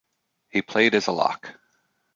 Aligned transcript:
He 0.49 0.63
played 0.63 0.95
as 0.95 1.05
a 1.05 1.11
lock. 1.11 1.47